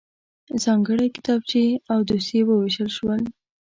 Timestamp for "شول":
2.97-3.21